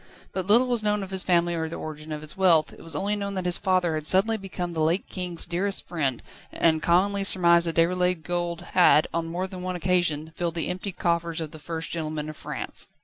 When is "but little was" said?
0.33-0.81